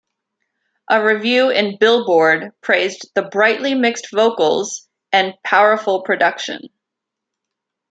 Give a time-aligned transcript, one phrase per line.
[0.89, 6.69] A review in "Billboard" praised the "brightly mixed vocals" and "powerful production".